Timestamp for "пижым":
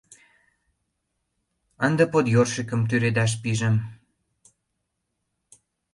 3.41-3.75